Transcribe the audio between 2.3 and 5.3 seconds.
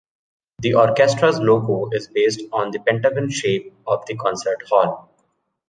on the pentagon-shape of the concert hall.